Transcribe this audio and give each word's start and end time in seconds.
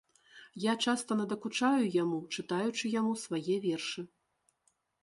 Я 0.63 0.73
часта 0.85 1.17
надакучаю 1.19 1.83
яму, 2.03 2.19
чытаючы 2.39 2.95
яму 2.99 3.13
свае 3.27 3.55
вершы. 3.69 4.01